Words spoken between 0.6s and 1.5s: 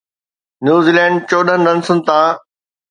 New Zealand